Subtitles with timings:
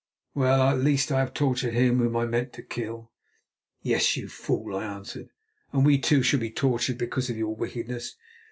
[0.33, 3.11] Well, at least I have tortured him whom I meant to kill."
[3.83, 5.29] "Yes, you fool," I answered;
[5.71, 8.15] "and we, too, shall be tortured because of your wickedness.